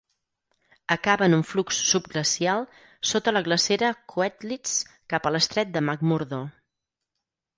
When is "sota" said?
3.11-3.33